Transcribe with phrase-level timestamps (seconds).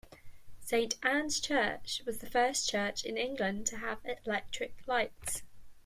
[0.59, 5.43] Saint Anne's Church was the first church in England to have electric lights.